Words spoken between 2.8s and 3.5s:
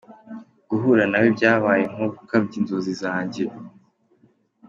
zanjye.